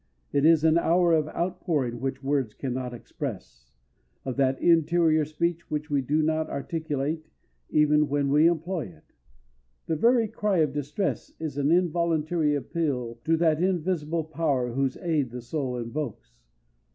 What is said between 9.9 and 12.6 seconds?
very cry of distress is an involuntary